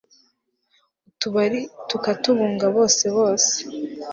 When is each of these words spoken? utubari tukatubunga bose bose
utubari 1.09 1.59
tukatubunga 1.89 2.65
bose 2.75 3.05
bose 3.17 3.53